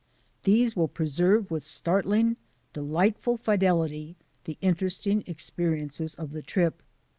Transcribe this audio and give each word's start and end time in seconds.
These 0.45 0.75
will 0.75 0.87
preserve 0.87 1.51
with 1.51 1.63
startling, 1.63 2.37
delightful 2.73 3.37
fidelity 3.37 4.15
the 4.45 4.57
interesting 4.59 5.21
expe 5.27 5.69
riences 5.75 6.15
of 6.17 6.31
the 6.31 6.41
trip. 6.41 6.81